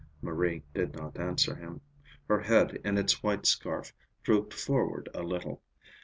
[0.19, 1.79] Marie did not answer him.
[2.27, 3.93] Her head, in its white scarf,
[4.23, 5.61] drooped forward a little.